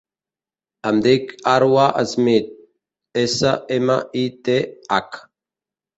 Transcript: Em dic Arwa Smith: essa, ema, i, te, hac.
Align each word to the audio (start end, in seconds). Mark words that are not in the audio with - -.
Em 0.91 1.01
dic 1.07 1.33
Arwa 1.51 1.83
Smith: 2.13 2.49
essa, 3.27 3.53
ema, 3.79 3.99
i, 4.23 4.25
te, 4.49 4.57
hac. 4.97 5.25